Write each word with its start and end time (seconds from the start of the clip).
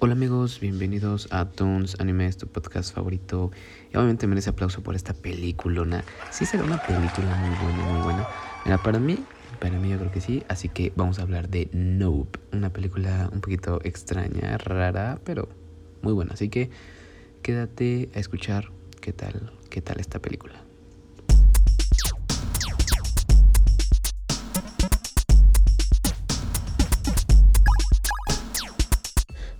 Hola 0.00 0.12
amigos, 0.12 0.60
bienvenidos 0.60 1.26
a 1.32 1.50
Toons 1.50 1.98
Anime, 1.98 2.32
tu 2.32 2.46
podcast 2.46 2.94
favorito. 2.94 3.50
Y 3.92 3.96
obviamente 3.96 4.28
merece 4.28 4.50
aplauso 4.50 4.80
por 4.80 4.94
esta 4.94 5.12
peliculona. 5.12 6.04
Sí 6.30 6.46
será 6.46 6.62
una 6.62 6.80
película 6.80 7.34
muy 7.34 7.56
buena, 7.58 7.92
muy 7.92 8.02
buena. 8.02 8.28
Mira, 8.64 8.80
para 8.80 9.00
mí, 9.00 9.18
para 9.58 9.76
mí 9.76 9.88
yo 9.88 9.98
creo 9.98 10.12
que 10.12 10.20
sí. 10.20 10.44
Así 10.46 10.68
que 10.68 10.92
vamos 10.94 11.18
a 11.18 11.22
hablar 11.22 11.48
de 11.48 11.68
Nope. 11.72 12.38
Una 12.52 12.72
película 12.72 13.28
un 13.32 13.40
poquito 13.40 13.80
extraña, 13.82 14.56
rara, 14.58 15.18
pero 15.24 15.48
muy 16.02 16.12
buena. 16.12 16.34
Así 16.34 16.48
que 16.48 16.70
quédate 17.42 18.08
a 18.14 18.20
escuchar 18.20 18.70
qué 19.00 19.12
tal, 19.12 19.50
qué 19.68 19.82
tal 19.82 19.98
esta 19.98 20.20
película. 20.20 20.67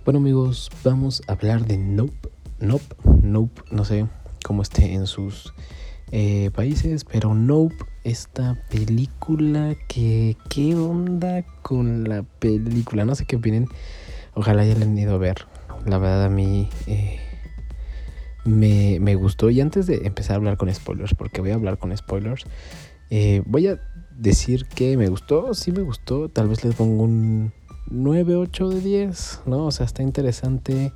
Bueno 0.09 0.21
amigos, 0.21 0.71
vamos 0.83 1.21
a 1.27 1.33
hablar 1.33 1.67
de 1.67 1.77
Nope. 1.77 2.29
Nope, 2.59 2.95
Nope, 3.21 3.61
no 3.69 3.85
sé 3.85 4.07
cómo 4.43 4.63
esté 4.63 4.95
en 4.95 5.05
sus 5.05 5.53
eh, 6.11 6.49
países, 6.55 7.05
pero 7.05 7.35
Nope, 7.35 7.75
esta 8.03 8.57
película 8.71 9.75
que... 9.87 10.35
¿Qué 10.49 10.73
onda 10.73 11.45
con 11.61 12.09
la 12.09 12.23
película? 12.23 13.05
No 13.05 13.13
sé 13.13 13.25
qué 13.25 13.35
opinen. 13.35 13.67
Ojalá 14.33 14.65
ya 14.65 14.73
la 14.73 14.85
han 14.85 14.97
ido 14.97 15.13
a 15.13 15.19
ver. 15.19 15.45
La 15.85 15.99
verdad 15.99 16.25
a 16.25 16.29
mí 16.29 16.67
eh, 16.87 17.19
me, 18.45 18.97
me, 18.99 19.13
gustó. 19.13 19.51
Y 19.51 19.61
antes 19.61 19.85
de 19.85 20.07
empezar 20.07 20.33
a 20.33 20.37
hablar 20.37 20.57
con 20.57 20.73
spoilers, 20.73 21.13
porque 21.13 21.41
voy 21.41 21.51
a 21.51 21.53
hablar 21.53 21.77
con 21.77 21.95
spoilers, 21.95 22.45
eh, 23.11 23.43
voy 23.45 23.67
a 23.67 23.79
decir 24.17 24.65
que 24.65 24.97
me 24.97 25.07
gustó. 25.07 25.53
Sí 25.53 25.71
me 25.71 25.83
gustó. 25.83 26.29
Tal 26.29 26.47
vez 26.47 26.65
les 26.65 26.73
pongo 26.73 27.03
un 27.03 27.51
9, 27.89 28.35
8 28.35 28.69
de 28.69 28.81
10, 28.81 29.41
¿no? 29.45 29.65
O 29.65 29.71
sea, 29.71 29.85
está 29.85 30.03
interesante, 30.03 30.93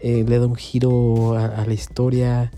eh, 0.00 0.24
le 0.26 0.38
da 0.38 0.46
un 0.46 0.56
giro 0.56 1.36
a, 1.36 1.64
la 1.64 1.72
historia, 1.72 2.50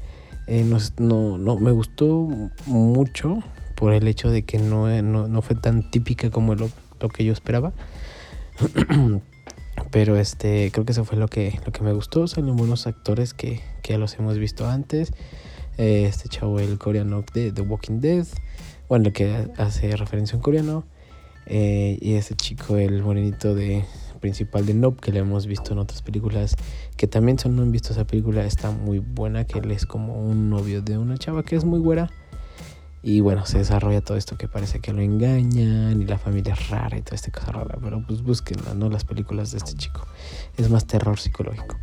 eh, 0.47 0.65
no, 0.65 1.39
no, 1.39 1.57
me 1.59 1.73
gustó 1.73 2.29
mucho 2.67 3.43
por 3.75 3.93
el 3.93 4.09
hecho 4.09 4.31
de 4.31 4.43
que 4.43 4.59
no, 4.59 4.89
no, 5.03 5.43
fue 5.43 5.57
tan 5.57 5.91
típica 5.91 6.31
como 6.31 6.55
lo, 6.55 6.71
que 7.15 7.25
yo 7.25 7.33
esperaba. 7.33 7.73
Pero 9.91 10.17
este, 10.17 10.71
creo 10.73 10.87
que 10.87 10.93
eso 10.93 11.05
fue 11.05 11.19
lo 11.19 11.29
que, 11.29 11.61
lo 11.65 11.73
que 11.73 11.83
me 11.83 11.93
gustó. 11.93 12.27
Salen 12.27 12.57
buenos 12.57 12.87
actores 12.87 13.35
que, 13.35 13.61
que 13.83 13.93
ya 13.93 13.99
los 13.99 14.15
hemos 14.19 14.39
visto 14.39 14.67
antes. 14.67 15.13
Eh, 15.79 16.07
este 16.09 16.29
chavo, 16.29 16.59
el 16.59 16.79
coreano 16.79 17.25
de 17.35 17.53
The 17.53 17.61
Walking 17.63 18.01
Dead. 18.01 18.27
Bueno, 18.89 19.13
que 19.13 19.49
hace 19.59 19.95
referencia 19.97 20.37
en 20.37 20.43
coreano. 20.43 20.85
Eh, 21.47 21.99
y 22.01 22.15
ese 22.15 22.35
chico, 22.35 22.77
el 22.77 23.03
morenito 23.03 23.55
de 23.55 23.85
principal 24.21 24.67
de 24.67 24.75
Nope, 24.75 25.01
que 25.01 25.13
le 25.13 25.21
hemos 25.21 25.47
visto 25.47 25.73
en 25.73 25.79
otras 25.79 26.03
películas, 26.03 26.57
que 26.97 27.07
también 27.07 27.39
son 27.39 27.57
no 27.57 27.63
han 27.63 27.73
visto 27.73 27.93
esa 27.93 28.07
película, 28.07 28.45
está 28.45 28.71
muy 28.71 28.99
buena, 28.99 29.45
que 29.45 29.61
él 29.61 29.71
es 29.71 29.87
como 29.87 30.21
un 30.21 30.51
novio 30.51 30.83
de 30.83 30.99
una 30.99 31.17
chava 31.17 31.43
que 31.43 31.57
es 31.57 31.65
muy 31.65 31.79
güera. 31.79 32.11
Y 33.03 33.21
bueno, 33.21 33.47
se 33.47 33.59
desarrolla 33.59 34.01
todo 34.01 34.17
esto 34.17 34.37
que 34.37 34.49
parece 34.49 34.81
que 34.81 34.93
lo 34.93 35.01
engañan 35.01 36.03
y 36.03 36.05
la 36.07 36.19
familia 36.19 36.55
es 36.55 36.71
rara 36.71 36.99
y 36.99 37.03
toda 37.03 37.15
esta 37.15 37.31
cosa 37.31 37.53
rara. 37.53 37.79
Pero 37.81 38.03
pues 38.05 38.23
búsquenla, 38.23 38.75
¿no? 38.75 38.91
Las 38.91 39.05
películas 39.05 39.53
de 39.53 39.59
este 39.59 39.75
chico. 39.75 40.05
Es 40.57 40.69
más 40.71 40.87
terror 40.87 41.17
psicológico. 41.17 41.77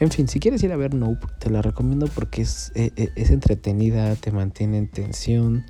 En 0.00 0.10
fin, 0.10 0.28
si 0.28 0.40
quieres 0.40 0.62
ir 0.62 0.72
a 0.72 0.76
ver 0.76 0.94
Nope, 0.94 1.26
te 1.38 1.50
la 1.50 1.62
recomiendo 1.62 2.06
porque 2.08 2.42
es, 2.42 2.72
eh, 2.74 2.90
eh, 2.96 3.10
es 3.14 3.30
entretenida, 3.30 4.16
te 4.16 4.32
mantiene 4.32 4.78
en 4.78 4.88
tensión 4.88 5.64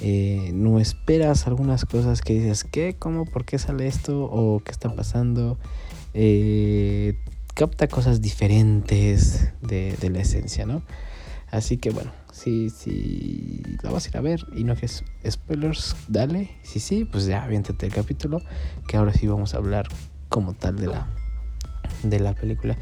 eh, 0.00 0.52
no 0.54 0.78
esperas 0.78 1.46
algunas 1.46 1.84
cosas 1.84 2.20
que 2.20 2.34
dices, 2.34 2.64
¿qué? 2.64 2.96
¿Cómo? 2.98 3.24
¿Por 3.24 3.44
qué 3.44 3.58
sale 3.58 3.86
esto? 3.86 4.24
¿O 4.24 4.60
qué 4.60 4.70
está 4.70 4.94
pasando? 4.94 5.58
Eh, 6.14 7.18
capta 7.54 7.88
cosas 7.88 8.20
diferentes 8.20 9.52
de, 9.60 9.96
la 10.10 10.20
esencia, 10.20 10.66
¿no? 10.66 10.82
Así 11.50 11.78
que 11.78 11.90
bueno, 11.90 12.12
si, 12.30 12.70
si 12.70 13.62
la 13.82 13.90
vas 13.90 14.06
a 14.06 14.08
ir 14.10 14.16
a 14.18 14.20
ver 14.20 14.44
y 14.54 14.64
no 14.64 14.74
quieres 14.74 15.02
spoilers, 15.28 15.96
dale. 16.06 16.50
Si 16.62 16.78
sí, 16.78 17.04
pues 17.04 17.26
ya 17.26 17.42
aviéntate 17.42 17.86
el 17.86 17.92
capítulo, 17.92 18.40
que 18.86 18.98
ahora 18.98 19.12
sí 19.12 19.26
vamos 19.26 19.54
a 19.54 19.56
hablar 19.56 19.88
como 20.28 20.54
tal 20.54 20.76
de 20.76 20.88
la, 20.88 21.08
de 22.04 22.20
la 22.20 22.34
película. 22.34 22.76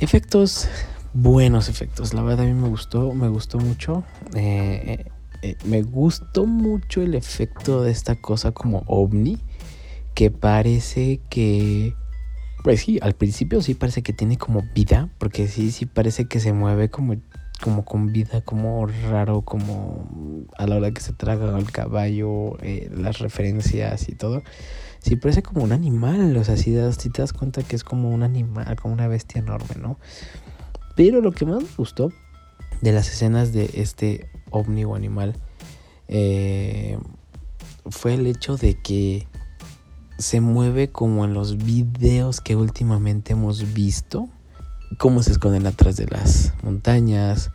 Efectos, 0.00 0.68
buenos 1.12 1.68
efectos. 1.68 2.14
La 2.14 2.22
verdad 2.22 2.46
a 2.46 2.48
mí 2.48 2.54
me 2.54 2.68
gustó, 2.68 3.12
me 3.14 3.26
gustó 3.26 3.58
mucho. 3.58 4.04
Eh, 4.36 5.06
eh, 5.42 5.56
me 5.64 5.82
gustó 5.82 6.46
mucho 6.46 7.02
el 7.02 7.16
efecto 7.16 7.82
de 7.82 7.90
esta 7.90 8.14
cosa 8.14 8.52
como 8.52 8.84
ovni, 8.86 9.38
que 10.14 10.30
parece 10.30 11.20
que... 11.28 11.94
Pues 12.62 12.80
sí, 12.82 13.00
al 13.02 13.14
principio 13.14 13.60
sí 13.60 13.74
parece 13.74 14.02
que 14.02 14.12
tiene 14.12 14.38
como 14.38 14.62
vida, 14.72 15.08
porque 15.18 15.48
sí, 15.48 15.72
sí 15.72 15.84
parece 15.86 16.26
que 16.26 16.38
se 16.38 16.52
mueve 16.52 16.90
como, 16.90 17.16
como 17.58 17.84
con 17.84 18.12
vida, 18.12 18.40
como 18.40 18.86
raro, 18.86 19.42
como 19.42 20.46
a 20.56 20.66
la 20.66 20.76
hora 20.76 20.90
que 20.92 21.00
se 21.00 21.12
traga 21.12 21.58
el 21.58 21.70
caballo, 21.70 22.56
eh, 22.62 22.90
las 22.94 23.18
referencias 23.18 24.08
y 24.08 24.14
todo. 24.14 24.42
Sí 25.00 25.16
parece 25.16 25.42
como 25.42 25.62
un 25.62 25.72
animal, 25.72 26.36
o 26.36 26.44
sea, 26.44 26.56
si, 26.56 26.76
si 26.98 27.10
te 27.10 27.22
das 27.22 27.32
cuenta 27.32 27.62
que 27.62 27.76
es 27.76 27.84
como 27.84 28.10
un 28.10 28.22
animal, 28.22 28.76
como 28.80 28.94
una 28.94 29.08
bestia 29.08 29.40
enorme, 29.40 29.76
¿no? 29.80 29.98
Pero 30.96 31.20
lo 31.20 31.32
que 31.32 31.46
más 31.46 31.62
me 31.62 31.68
gustó 31.76 32.10
de 32.80 32.92
las 32.92 33.08
escenas 33.08 33.52
de 33.52 33.70
este 33.74 34.30
ovni 34.50 34.84
o 34.84 34.94
animal 34.94 35.34
eh, 36.08 36.98
fue 37.90 38.14
el 38.14 38.26
hecho 38.26 38.56
de 38.56 38.74
que 38.74 39.26
se 40.18 40.40
mueve 40.40 40.90
como 40.90 41.24
en 41.24 41.34
los 41.34 41.58
videos 41.58 42.40
que 42.40 42.56
últimamente 42.56 43.34
hemos 43.34 43.72
visto, 43.72 44.28
cómo 44.96 45.22
se 45.22 45.32
esconden 45.32 45.66
atrás 45.66 45.96
de 45.96 46.06
las 46.06 46.54
montañas, 46.62 47.50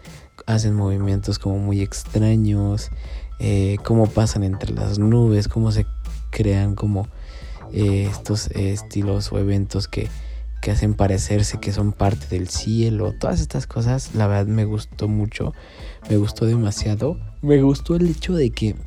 hacen 0.45 0.75
movimientos 0.75 1.39
como 1.39 1.57
muy 1.57 1.81
extraños, 1.81 2.91
eh, 3.39 3.77
cómo 3.83 4.07
pasan 4.07 4.43
entre 4.43 4.73
las 4.73 4.99
nubes, 4.99 5.47
cómo 5.47 5.71
se 5.71 5.85
crean 6.29 6.75
como 6.75 7.07
eh, 7.71 8.07
estos 8.11 8.47
estilos 8.47 9.31
o 9.31 9.39
eventos 9.39 9.87
que 9.87 10.09
que 10.63 10.71
hacen 10.71 10.93
parecerse 10.93 11.59
que 11.59 11.73
son 11.73 11.91
parte 11.91 12.25
del 12.29 12.47
cielo, 12.47 13.13
todas 13.19 13.41
estas 13.41 13.67
cosas, 13.67 14.15
la 14.15 14.27
verdad 14.27 14.45
me 14.45 14.63
gustó 14.63 15.09
mucho, 15.09 15.51
me 16.09 16.15
gustó 16.15 16.45
demasiado. 16.45 17.19
Me 17.41 17.61
gustó 17.61 17.97
el 17.97 18.09
hecho 18.09 18.33
de 18.33 18.49
que 18.51 18.77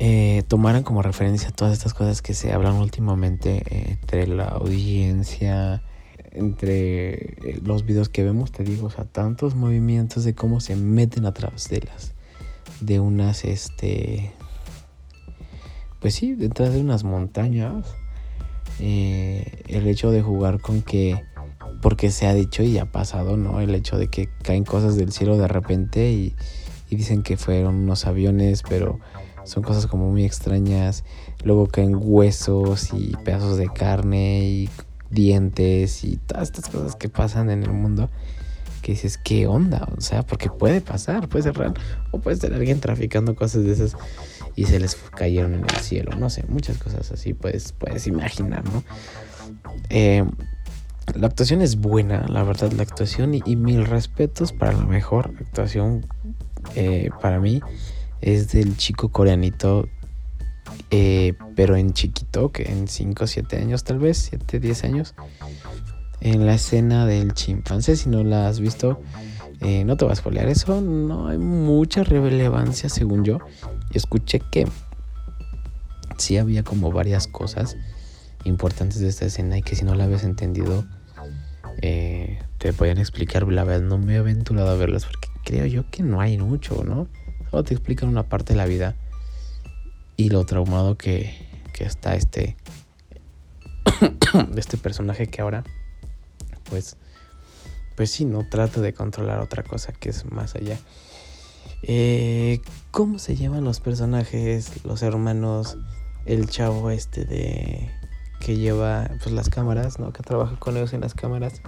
eh, 0.00 0.42
tomaran 0.48 0.82
como 0.82 1.00
referencia 1.00 1.50
todas 1.50 1.72
estas 1.72 1.94
cosas 1.94 2.20
que 2.20 2.34
se 2.34 2.52
hablan 2.52 2.74
últimamente 2.74 3.62
entre 3.90 4.26
la 4.26 4.48
audiencia, 4.48 5.82
entre 6.34 7.14
eh, 7.14 7.60
los 7.64 7.86
videos 7.86 8.08
que 8.08 8.22
vemos, 8.22 8.52
te 8.52 8.64
digo, 8.64 8.88
o 8.88 8.90
sea, 8.90 9.04
tantos 9.04 9.54
movimientos 9.54 10.24
de 10.24 10.34
cómo 10.34 10.60
se 10.60 10.76
meten 10.76 11.26
a 11.26 11.32
través 11.32 11.68
de 11.68 11.80
las, 11.80 12.12
de 12.80 13.00
unas, 13.00 13.44
este, 13.44 14.32
pues 16.00 16.14
sí, 16.14 16.34
detrás 16.34 16.72
de 16.74 16.80
unas 16.80 17.04
montañas 17.04 17.96
eh, 18.80 19.62
el 19.68 19.86
hecho 19.86 20.10
de 20.10 20.22
jugar 20.22 20.60
con 20.60 20.82
que, 20.82 21.22
porque 21.80 22.10
se 22.10 22.26
ha 22.26 22.34
dicho 22.34 22.62
y 22.62 22.78
ha 22.78 22.86
pasado, 22.86 23.36
¿no? 23.36 23.60
El 23.60 23.74
hecho 23.74 23.96
de 23.96 24.08
que 24.08 24.28
caen 24.42 24.64
cosas 24.64 24.96
del 24.96 25.12
cielo 25.12 25.38
de 25.38 25.48
repente 25.48 26.10
y, 26.10 26.34
dicen 26.90 27.24
que 27.24 27.36
fueron 27.36 27.74
unos 27.74 28.06
aviones, 28.06 28.62
pero 28.68 29.00
son 29.42 29.64
cosas 29.64 29.88
como 29.88 30.12
muy 30.12 30.24
extrañas. 30.24 31.02
Luego 31.42 31.66
caen 31.66 31.96
huesos 32.00 32.92
y 32.92 33.16
pedazos 33.24 33.58
de 33.58 33.68
carne 33.68 34.44
y 34.44 34.70
dientes 35.14 36.04
y 36.04 36.16
todas 36.16 36.44
estas 36.48 36.68
cosas 36.68 36.96
que 36.96 37.08
pasan 37.08 37.50
en 37.50 37.62
el 37.62 37.72
mundo 37.72 38.10
que 38.82 38.92
dices, 38.92 39.16
¿qué 39.16 39.46
onda? 39.46 39.88
O 39.96 40.02
sea, 40.02 40.22
porque 40.24 40.50
puede 40.50 40.82
pasar, 40.82 41.26
puede 41.28 41.44
ser 41.44 41.56
real. 41.56 41.72
O 42.10 42.20
puede 42.20 42.36
ser 42.36 42.52
alguien 42.52 42.80
traficando 42.80 43.34
cosas 43.34 43.64
de 43.64 43.72
esas 43.72 43.96
y 44.56 44.66
se 44.66 44.78
les 44.78 44.94
cayeron 44.94 45.54
en 45.54 45.64
el 45.64 45.76
cielo. 45.76 46.14
No 46.18 46.28
sé, 46.28 46.44
muchas 46.48 46.76
cosas 46.76 47.10
así 47.10 47.32
puedes, 47.32 47.72
puedes 47.72 48.06
imaginar, 48.06 48.62
¿no? 48.64 48.84
Eh, 49.88 50.24
la 51.14 51.26
actuación 51.26 51.62
es 51.62 51.76
buena, 51.76 52.26
la 52.28 52.42
verdad, 52.42 52.72
la 52.72 52.82
actuación 52.82 53.34
y, 53.34 53.56
mil 53.56 53.86
respetos 53.86 54.52
para 54.52 54.72
la 54.72 54.84
mejor 54.84 55.34
actuación 55.38 56.06
eh, 56.74 57.10
para 57.20 57.40
mí 57.40 57.60
es 58.20 58.52
del 58.52 58.76
chico 58.76 59.10
coreanito, 59.10 59.88
eh, 60.90 61.34
pero 61.56 61.76
en 61.76 61.92
chiquito, 61.92 62.52
que 62.52 62.64
en 62.64 62.88
5 62.88 63.24
o 63.24 63.26
7 63.26 63.56
años 63.58 63.84
tal 63.84 63.98
vez, 63.98 64.18
7, 64.30 64.60
10 64.60 64.84
años 64.84 65.14
en 66.20 66.46
la 66.46 66.54
escena 66.54 67.06
del 67.06 67.34
chimpancé. 67.34 67.96
Si 67.96 68.08
no 68.08 68.24
la 68.24 68.48
has 68.48 68.58
visto, 68.58 69.00
eh, 69.60 69.84
no 69.84 69.96
te 69.96 70.04
vas 70.04 70.18
a 70.18 70.22
spoilear 70.22 70.48
eso. 70.48 70.80
No 70.80 71.28
hay 71.28 71.38
mucha 71.38 72.02
relevancia, 72.02 72.88
según 72.88 73.24
yo. 73.24 73.38
Escuché 73.92 74.40
que 74.40 74.66
sí 76.18 76.38
había 76.38 76.62
como 76.62 76.92
varias 76.92 77.26
cosas 77.26 77.76
importantes 78.44 79.00
de 79.00 79.08
esta 79.08 79.26
escena 79.26 79.58
y 79.58 79.62
que 79.62 79.76
si 79.76 79.84
no 79.84 79.94
la 79.94 80.04
habías 80.04 80.24
entendido, 80.24 80.84
eh, 81.82 82.38
te 82.58 82.72
podían 82.72 82.98
explicar. 82.98 83.46
La 83.46 83.64
verdad, 83.64 83.86
no 83.86 83.98
me 83.98 84.14
he 84.14 84.18
aventurado 84.18 84.70
a 84.70 84.74
verlas 84.76 85.04
porque 85.04 85.28
creo 85.44 85.66
yo 85.66 85.90
que 85.90 86.02
no 86.02 86.20
hay 86.20 86.38
mucho, 86.38 86.84
¿no? 86.84 87.06
Solo 87.50 87.64
te 87.64 87.74
explican 87.74 88.08
una 88.08 88.24
parte 88.24 88.54
de 88.54 88.56
la 88.56 88.66
vida 88.66 88.96
y 90.16 90.30
lo 90.30 90.44
traumado 90.44 90.96
que, 90.96 91.34
que 91.72 91.84
está 91.84 92.14
este, 92.14 92.56
este 94.56 94.76
personaje 94.76 95.26
que 95.26 95.42
ahora 95.42 95.64
pues, 96.68 96.96
pues 97.96 98.10
sí, 98.10 98.24
no 98.24 98.46
trata 98.48 98.80
de 98.80 98.92
controlar 98.92 99.40
otra 99.40 99.62
cosa 99.62 99.92
que 99.92 100.08
es 100.10 100.24
más 100.30 100.54
allá. 100.54 100.78
Eh, 101.82 102.60
¿Cómo 102.90 103.18
se 103.18 103.36
llevan 103.36 103.64
los 103.64 103.80
personajes, 103.80 104.84
los 104.84 105.02
hermanos, 105.02 105.76
el 106.26 106.48
chavo 106.48 106.90
este 106.90 107.24
de 107.24 107.90
que 108.40 108.56
lleva 108.56 109.08
pues 109.22 109.32
las 109.32 109.48
cámaras, 109.48 109.98
¿no? 109.98 110.12
Que 110.12 110.22
trabaja 110.22 110.56
con 110.58 110.76
ellos 110.76 110.92
en 110.92 111.00
las 111.02 111.14
cámaras. 111.14 111.60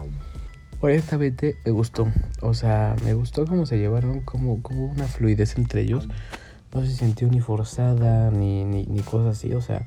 Honestamente 0.81 1.57
me 1.65 1.73
gustó. 1.73 2.09
O 2.41 2.55
sea, 2.55 2.97
me 3.05 3.15
gustó 3.15 3.47
cómo 3.47 3.67
se 3.67 3.79
llevaron, 3.79 4.21
como, 4.21 4.63
como 4.63 4.87
una 4.87 5.07
fluidez 5.07 5.57
entre 5.57 5.83
ellos. 5.83 6.09
No 6.77 6.85
se 6.85 6.93
sintió 6.93 7.27
ni 7.29 7.41
forzada, 7.41 8.31
ni, 8.31 8.67
ni, 8.67 8.85
ni 8.85 9.01
cosas 9.01 9.39
así. 9.39 9.55
O 9.55 9.63
sea, 9.63 9.87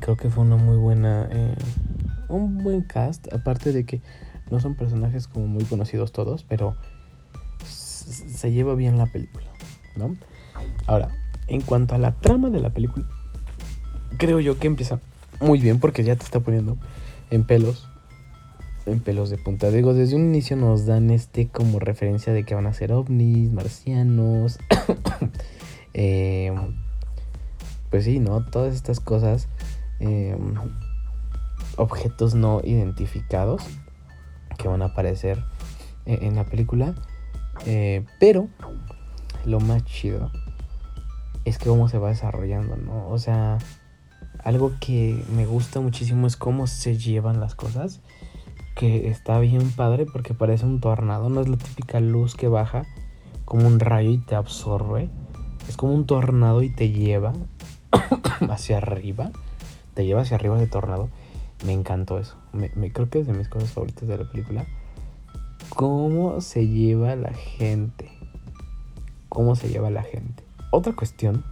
creo 0.00 0.16
que 0.16 0.30
fue 0.30 0.42
una 0.42 0.56
muy 0.56 0.76
buena. 0.76 1.28
Eh, 1.30 1.54
un 2.28 2.58
buen 2.64 2.82
cast. 2.82 3.32
Aparte 3.32 3.72
de 3.72 3.84
que 3.84 4.00
no 4.50 4.58
son 4.58 4.74
personajes 4.74 5.28
como 5.28 5.46
muy 5.46 5.62
conocidos 5.62 6.10
todos, 6.10 6.42
pero 6.42 6.74
se 7.64 8.50
lleva 8.50 8.74
bien 8.74 8.98
la 8.98 9.06
película, 9.06 9.46
¿no? 9.94 10.16
Ahora, 10.88 11.08
en 11.46 11.60
cuanto 11.60 11.94
a 11.94 11.98
la 11.98 12.16
trama 12.16 12.50
de 12.50 12.58
la 12.58 12.70
película, 12.70 13.06
creo 14.16 14.40
yo 14.40 14.58
que 14.58 14.66
empieza 14.66 14.98
muy 15.40 15.60
bien 15.60 15.78
porque 15.78 16.02
ya 16.02 16.16
te 16.16 16.24
está 16.24 16.40
poniendo 16.40 16.78
en 17.30 17.44
pelos. 17.44 17.86
En 18.88 19.00
pelos 19.00 19.28
de 19.28 19.36
punta. 19.36 19.70
Digo, 19.70 19.92
desde 19.92 20.16
un 20.16 20.24
inicio 20.24 20.56
nos 20.56 20.86
dan 20.86 21.10
este 21.10 21.48
como 21.48 21.78
referencia 21.78 22.32
de 22.32 22.44
que 22.44 22.54
van 22.54 22.66
a 22.66 22.72
ser 22.72 22.92
ovnis, 22.92 23.52
marcianos. 23.52 24.58
Em, 25.94 26.54
pues 27.90 28.04
sí, 28.04 28.20
¿no? 28.20 28.44
Todas 28.44 28.74
estas 28.74 29.00
cosas. 29.00 29.48
Em, 30.00 30.54
objetos 31.76 32.34
no 32.34 32.60
identificados 32.62 33.62
que 34.58 34.68
van 34.68 34.82
a 34.82 34.86
aparecer 34.86 35.42
en, 36.06 36.24
en 36.24 36.36
la 36.36 36.44
película. 36.44 36.94
Eh, 37.66 38.06
pero 38.20 38.48
lo 39.44 39.60
más 39.60 39.84
chido 39.84 40.30
es 41.44 41.58
que 41.58 41.68
cómo 41.68 41.88
se 41.88 41.98
va 41.98 42.08
desarrollando, 42.08 42.76
¿no? 42.76 43.08
O 43.08 43.18
sea, 43.18 43.58
algo 44.44 44.72
que 44.80 45.22
me 45.34 45.46
gusta 45.46 45.80
muchísimo 45.80 46.26
es 46.26 46.36
cómo 46.36 46.66
se 46.66 46.96
llevan 46.96 47.40
las 47.40 47.54
cosas. 47.54 48.00
Que 48.78 49.08
está 49.08 49.40
bien 49.40 49.72
padre 49.72 50.06
porque 50.06 50.34
parece 50.34 50.64
un 50.64 50.78
tornado. 50.80 51.28
No 51.30 51.40
es 51.40 51.48
la 51.48 51.56
típica 51.56 51.98
luz 51.98 52.36
que 52.36 52.46
baja 52.46 52.84
como 53.44 53.66
un 53.66 53.80
rayo 53.80 54.10
y 54.10 54.18
te 54.18 54.36
absorbe. 54.36 55.10
Es 55.68 55.76
como 55.76 55.94
un 55.94 56.06
tornado 56.06 56.62
y 56.62 56.70
te 56.70 56.90
lleva 56.90 57.32
hacia 58.48 58.76
arriba. 58.76 59.32
Te 59.94 60.06
lleva 60.06 60.20
hacia 60.20 60.36
arriba 60.36 60.56
de 60.58 60.68
tornado. 60.68 61.08
Me 61.66 61.72
encantó 61.72 62.20
eso. 62.20 62.36
Me, 62.52 62.92
creo 62.92 63.10
que 63.10 63.18
es 63.18 63.26
de 63.26 63.32
mis 63.32 63.48
cosas 63.48 63.72
favoritas 63.72 64.08
de 64.08 64.16
la 64.16 64.30
película. 64.30 64.64
Cómo 65.70 66.40
se 66.40 66.68
lleva 66.68 67.16
la 67.16 67.32
gente. 67.32 68.08
Cómo 69.28 69.56
se 69.56 69.70
lleva 69.70 69.90
la 69.90 70.04
gente. 70.04 70.44
Otra 70.70 70.92
cuestión 70.94 71.44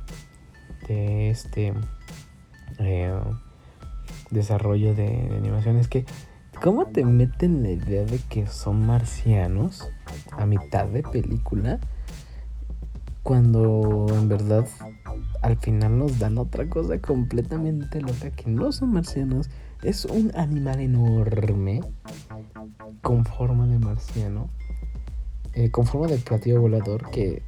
de 0.86 1.30
este 1.30 1.74
eh, 2.78 3.18
desarrollo 4.30 4.94
de, 4.94 5.08
animación 5.36 5.76
es 5.78 5.88
que 5.88 6.04
cómo 6.62 6.86
te 6.86 7.04
meten 7.04 7.62
la 7.62 7.70
idea 7.70 8.04
de 8.04 8.18
que 8.28 8.46
son 8.46 8.86
marcianos 8.86 9.88
a 10.32 10.46
mitad 10.46 10.86
de 10.86 11.02
película 11.02 11.78
cuando 13.22 14.06
en 14.08 14.28
verdad 14.28 14.66
al 15.42 15.56
final 15.58 15.98
nos 15.98 16.18
dan 16.18 16.38
otra 16.38 16.68
cosa 16.68 16.98
completamente 17.00 18.00
loca 18.00 18.30
que 18.30 18.50
no 18.50 18.72
son 18.72 18.92
marcianos 18.92 19.50
es 19.82 20.04
un 20.04 20.32
animal 20.36 20.80
enorme 20.80 21.80
con 23.02 23.24
forma 23.24 23.66
de 23.66 23.78
marciano 23.78 24.48
eh, 25.54 25.70
con 25.70 25.86
forma 25.86 26.06
de 26.06 26.18
platillo 26.18 26.60
volador 26.60 27.10
que 27.10 27.42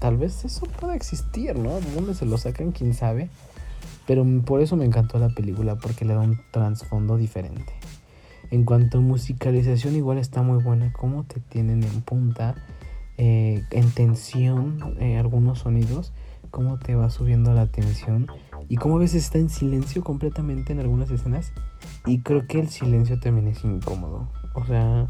tal 0.00 0.16
vez 0.16 0.44
eso 0.44 0.66
pueda 0.66 0.96
existir, 0.96 1.56
¿no? 1.56 1.80
¿De 1.80 1.92
dónde 1.94 2.14
se 2.14 2.26
lo 2.26 2.38
sacan? 2.38 2.72
¿Quién 2.72 2.94
sabe? 2.94 3.28
Pero 4.06 4.24
por 4.44 4.60
eso 4.60 4.74
me 4.76 4.84
encantó 4.84 5.18
la 5.18 5.28
película, 5.28 5.76
porque 5.76 6.04
le 6.04 6.14
da 6.14 6.20
un 6.20 6.40
trasfondo 6.50 7.16
diferente. 7.16 7.72
En 8.50 8.64
cuanto 8.64 8.98
a 8.98 9.00
musicalización, 9.00 9.96
igual 9.96 10.18
está 10.18 10.42
muy 10.42 10.62
buena. 10.62 10.92
Cómo 10.92 11.24
te 11.24 11.40
tienen 11.40 11.82
en 11.84 12.02
punta, 12.02 12.54
eh, 13.16 13.62
en 13.70 13.90
tensión, 13.90 14.96
eh, 14.98 15.18
algunos 15.18 15.60
sonidos. 15.60 16.12
Cómo 16.50 16.78
te 16.78 16.94
va 16.94 17.10
subiendo 17.10 17.54
la 17.54 17.66
tensión. 17.66 18.26
Y 18.68 18.76
cómo 18.76 18.96
a 18.96 19.00
veces 19.00 19.24
está 19.24 19.38
en 19.38 19.48
silencio 19.48 20.02
completamente 20.02 20.72
en 20.72 20.80
algunas 20.80 21.10
escenas. 21.10 21.52
Y 22.06 22.20
creo 22.20 22.46
que 22.46 22.60
el 22.60 22.68
silencio 22.68 23.20
también 23.20 23.48
es 23.48 23.64
incómodo. 23.64 24.28
O 24.54 24.64
sea, 24.64 25.06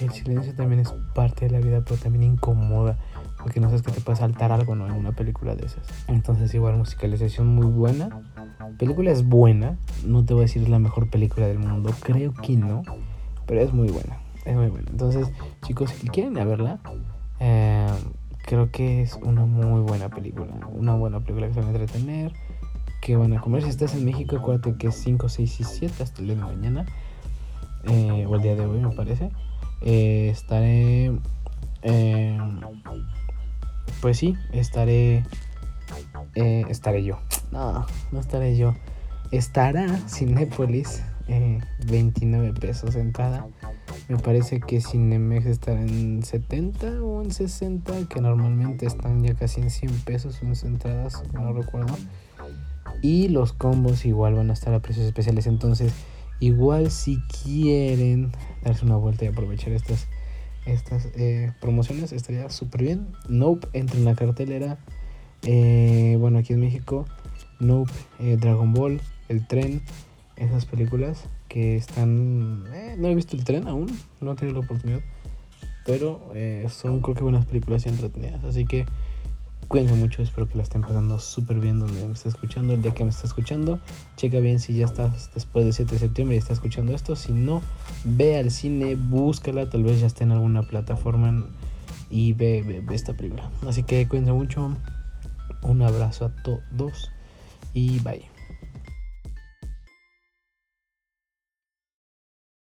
el 0.00 0.10
silencio 0.10 0.54
también 0.54 0.80
es 0.80 0.92
parte 1.14 1.46
de 1.46 1.52
la 1.52 1.58
vida, 1.58 1.82
pero 1.82 1.96
también 1.96 2.24
incomoda. 2.24 2.98
Porque 3.38 3.60
no 3.60 3.68
sabes 3.68 3.82
que 3.82 3.92
te 3.92 4.00
puede 4.00 4.18
saltar 4.18 4.52
algo, 4.52 4.74
¿no? 4.74 4.86
En 4.86 4.92
una 4.92 5.12
película 5.12 5.54
de 5.54 5.66
esas. 5.66 5.86
Entonces, 6.08 6.52
igual, 6.54 6.76
musicalización 6.76 7.46
muy 7.54 7.66
buena. 7.66 8.08
Película 8.78 9.10
es 9.10 9.26
buena. 9.26 9.78
No 10.04 10.24
te 10.24 10.34
voy 10.34 10.42
a 10.42 10.46
decir 10.46 10.62
es 10.62 10.68
la 10.68 10.78
mejor 10.78 11.10
película 11.10 11.46
del 11.46 11.58
mundo. 11.58 11.90
Creo 12.00 12.34
que 12.34 12.56
no. 12.56 12.82
Pero 13.46 13.60
es 13.60 13.72
muy 13.72 13.88
buena. 13.88 14.18
Es 14.44 14.56
muy 14.56 14.68
buena. 14.68 14.90
Entonces, 14.90 15.28
chicos, 15.62 15.90
si 15.90 16.08
quieren 16.08 16.34
verla, 16.34 16.80
eh, 17.40 17.86
creo 18.44 18.70
que 18.70 19.02
es 19.02 19.14
una 19.22 19.44
muy 19.44 19.80
buena 19.80 20.08
película. 20.08 20.52
Una 20.72 20.94
buena 20.94 21.20
película 21.20 21.46
que 21.46 21.54
se 21.54 21.60
van 21.60 21.68
a 21.68 21.72
entretener. 21.78 22.32
Que 23.00 23.16
van 23.16 23.32
a 23.32 23.40
comer. 23.40 23.62
Si 23.62 23.68
estás 23.68 23.94
en 23.94 24.04
México, 24.04 24.36
acuérdate 24.36 24.76
que 24.76 24.88
es 24.88 24.96
5, 24.96 25.28
6 25.28 25.60
y 25.60 25.64
7 25.64 26.02
hasta 26.02 26.20
el 26.20 26.28
día 26.28 26.36
de 26.36 26.42
mañana. 26.42 26.86
Eh, 27.84 28.26
o 28.28 28.34
el 28.34 28.42
día 28.42 28.56
de 28.56 28.66
hoy, 28.66 28.80
me 28.80 28.90
parece. 28.90 29.30
Eh, 29.82 30.28
estaré. 30.30 31.12
Eh, 31.82 32.38
pues 34.00 34.18
sí, 34.18 34.36
estaré. 34.52 35.24
Eh, 36.34 36.64
estaré 36.68 37.04
yo. 37.04 37.18
No, 37.52 37.86
no 38.12 38.20
estaré 38.20 38.56
yo. 38.56 38.74
Estará 39.30 39.86
Cinépolis. 40.08 41.02
29 41.86 42.52
pesos 42.52 42.94
entrada. 42.94 43.46
Me 44.08 44.16
parece 44.16 44.60
que 44.60 44.80
Cinemex 44.80 45.46
estará 45.46 45.80
en 45.80 46.22
70 46.22 47.02
o 47.02 47.22
en 47.22 47.32
60, 47.32 47.92
que 48.08 48.20
normalmente 48.20 48.86
están 48.86 49.24
ya 49.24 49.34
casi 49.34 49.60
en 49.60 49.70
100 49.70 50.00
pesos 50.00 50.40
unas 50.42 50.62
entradas, 50.62 51.22
no 51.32 51.52
recuerdo. 51.52 51.96
Y 53.02 53.28
los 53.28 53.52
combos 53.52 54.04
igual 54.06 54.34
van 54.34 54.50
a 54.50 54.52
estar 54.52 54.72
a 54.74 54.80
precios 54.80 55.06
especiales. 55.06 55.46
Entonces, 55.46 55.92
igual 56.40 56.90
si 56.90 57.18
quieren 57.42 58.32
darse 58.62 58.84
una 58.84 58.96
vuelta 58.96 59.24
y 59.24 59.28
aprovechar 59.28 59.72
estas, 59.72 60.06
estas 60.64 61.06
eh, 61.16 61.52
promociones, 61.60 62.12
estaría 62.12 62.48
súper 62.50 62.82
bien. 62.82 63.08
Nope 63.28 63.68
entra 63.72 63.98
en 63.98 64.04
la 64.04 64.14
cartelera. 64.14 64.78
Eh, 65.42 66.16
bueno, 66.18 66.38
aquí 66.38 66.52
en 66.52 66.60
México, 66.60 67.06
Nope, 67.60 67.92
eh, 68.18 68.36
Dragon 68.40 68.72
Ball, 68.72 69.00
El 69.28 69.46
Tren, 69.46 69.82
esas 70.36 70.66
películas 70.66 71.24
que 71.48 71.76
están... 71.76 72.64
no 72.64 73.08
he 73.08 73.14
visto 73.14 73.36
El 73.36 73.44
Tren 73.44 73.68
aún, 73.68 73.86
no 74.20 74.32
he 74.32 74.34
tenido 74.34 74.60
la 74.60 74.64
oportunidad. 74.64 75.00
Pero 75.84 76.32
son 76.68 77.00
creo 77.00 77.14
que 77.14 77.22
buenas 77.22 77.46
películas 77.46 77.86
y 77.86 77.90
entretenidas. 77.90 78.42
Así 78.42 78.64
que 78.64 78.86
Cuídense 79.68 79.94
mucho, 79.94 80.22
espero 80.22 80.48
que 80.48 80.56
la 80.56 80.62
estén 80.62 80.82
pasando 80.82 81.18
súper 81.18 81.58
bien 81.58 81.80
donde 81.80 82.06
me 82.06 82.12
está 82.12 82.28
escuchando, 82.28 82.72
el 82.74 82.82
día 82.82 82.94
que 82.94 83.02
me 83.02 83.10
está 83.10 83.26
escuchando. 83.26 83.80
Checa 84.16 84.38
bien 84.38 84.60
si 84.60 84.74
ya 84.74 84.84
estás 84.84 85.30
después 85.34 85.64
del 85.64 85.74
7 85.74 85.92
de 85.92 85.98
septiembre 85.98 86.36
y 86.36 86.38
está 86.38 86.52
escuchando 86.52 86.94
esto. 86.94 87.16
Si 87.16 87.32
no, 87.32 87.62
ve 88.04 88.38
al 88.38 88.52
cine, 88.52 88.94
búscala, 88.94 89.68
tal 89.68 89.82
vez 89.82 90.00
ya 90.00 90.06
esté 90.06 90.22
en 90.22 90.30
alguna 90.30 90.62
plataforma 90.62 91.46
y 92.10 92.32
ve, 92.34 92.62
ve 92.86 92.94
esta 92.94 93.14
película. 93.14 93.50
Así 93.66 93.82
que 93.82 94.06
cuídense 94.06 94.32
mucho, 94.32 94.76
un 95.62 95.82
abrazo 95.82 96.26
a 96.26 96.42
todos 96.42 97.10
y 97.74 97.98
bye. 97.98 98.35